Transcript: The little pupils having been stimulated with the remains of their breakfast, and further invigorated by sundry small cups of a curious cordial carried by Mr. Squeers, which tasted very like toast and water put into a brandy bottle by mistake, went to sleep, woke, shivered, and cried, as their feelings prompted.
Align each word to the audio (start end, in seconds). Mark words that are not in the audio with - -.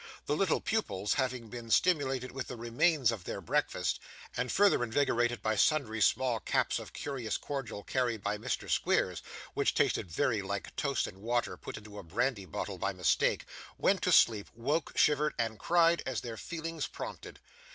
The 0.25 0.35
little 0.35 0.61
pupils 0.61 1.13
having 1.13 1.47
been 1.49 1.69
stimulated 1.69 2.31
with 2.31 2.47
the 2.47 2.55
remains 2.57 3.11
of 3.11 3.23
their 3.23 3.39
breakfast, 3.39 3.99
and 4.35 4.51
further 4.51 4.83
invigorated 4.83 5.43
by 5.43 5.55
sundry 5.55 6.01
small 6.01 6.39
cups 6.39 6.79
of 6.79 6.87
a 6.87 6.91
curious 6.93 7.37
cordial 7.37 7.83
carried 7.83 8.23
by 8.23 8.39
Mr. 8.39 8.67
Squeers, 8.67 9.21
which 9.53 9.75
tasted 9.75 10.09
very 10.09 10.41
like 10.41 10.75
toast 10.75 11.05
and 11.05 11.19
water 11.19 11.55
put 11.55 11.77
into 11.77 11.99
a 11.99 12.03
brandy 12.03 12.45
bottle 12.45 12.79
by 12.79 12.93
mistake, 12.93 13.45
went 13.77 14.01
to 14.01 14.11
sleep, 14.11 14.49
woke, 14.55 14.91
shivered, 14.95 15.35
and 15.37 15.59
cried, 15.59 16.01
as 16.07 16.21
their 16.21 16.35
feelings 16.35 16.87
prompted. 16.87 17.39